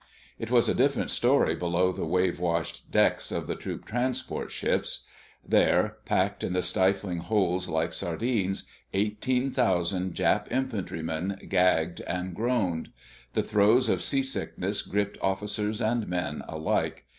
[0.39, 5.05] It was a different story below the wave washed decks of the troop transport ships.
[5.47, 8.63] There, packed in the stifling holds like sardines,
[8.95, 12.89] eighteen thousand Jap infantrymen gagged and groaned.
[13.33, 17.05] The throes of seasickness gripped officers and men alike.